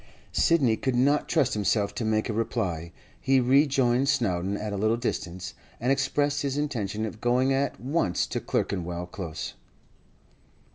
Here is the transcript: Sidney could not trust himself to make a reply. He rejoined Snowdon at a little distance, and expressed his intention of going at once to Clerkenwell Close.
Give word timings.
Sidney 0.31 0.77
could 0.77 0.95
not 0.95 1.29
trust 1.29 1.53
himself 1.53 1.93
to 1.93 2.03
make 2.03 2.27
a 2.27 2.33
reply. 2.33 2.91
He 3.19 3.39
rejoined 3.39 4.09
Snowdon 4.09 4.57
at 4.57 4.73
a 4.73 4.75
little 4.75 4.97
distance, 4.97 5.53
and 5.79 5.91
expressed 5.91 6.41
his 6.41 6.57
intention 6.57 7.05
of 7.05 7.21
going 7.21 7.53
at 7.53 7.79
once 7.79 8.25
to 8.25 8.39
Clerkenwell 8.39 9.05
Close. 9.05 9.53